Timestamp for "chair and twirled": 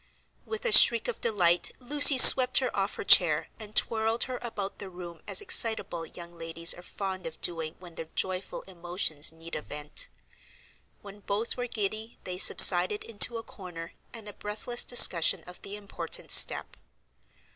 3.03-4.23